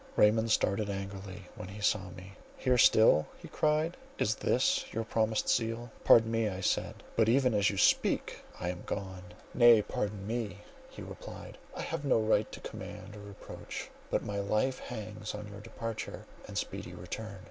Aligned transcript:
Raymond 0.15 0.49
started 0.49 0.89
angrily 0.89 1.43
when 1.55 1.67
he 1.67 1.79
saw 1.79 2.09
me. 2.17 2.31
"Here 2.57 2.79
still?" 2.79 3.27
he 3.37 3.47
cried. 3.47 3.97
"Is 4.17 4.33
this 4.33 4.83
your 4.91 5.03
promised 5.03 5.47
zeal?" 5.55 5.91
"Pardon 6.03 6.31
me," 6.31 6.49
I 6.49 6.59
said, 6.59 7.03
"but 7.15 7.29
even 7.29 7.53
as 7.53 7.69
you 7.69 7.77
speak, 7.77 8.39
I 8.59 8.69
am 8.69 8.81
gone." 8.87 9.35
"Nay, 9.53 9.83
pardon 9.83 10.25
me," 10.25 10.61
he 10.89 11.03
replied; 11.03 11.59
"I 11.75 11.83
have 11.83 12.03
no 12.03 12.19
right 12.19 12.51
to 12.51 12.59
command 12.61 13.15
or 13.15 13.19
reproach; 13.19 13.91
but 14.09 14.25
my 14.25 14.39
life 14.39 14.79
hangs 14.79 15.35
on 15.35 15.47
your 15.49 15.61
departure 15.61 16.25
and 16.47 16.57
speedy 16.57 16.93
return. 16.95 17.39